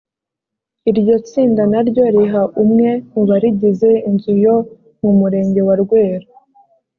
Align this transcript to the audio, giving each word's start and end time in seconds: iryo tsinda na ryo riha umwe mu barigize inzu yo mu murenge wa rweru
iryo 0.89 1.15
tsinda 1.27 1.63
na 1.71 1.79
ryo 1.87 2.03
riha 2.15 2.43
umwe 2.63 2.89
mu 3.13 3.21
barigize 3.29 3.89
inzu 4.09 4.33
yo 4.45 4.55
mu 5.01 5.11
murenge 5.19 5.59
wa 5.67 5.75
rweru 5.81 6.27